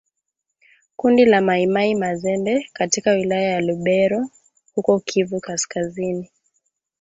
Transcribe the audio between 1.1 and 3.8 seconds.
la Mai Mai Mazembe katika wilaya ya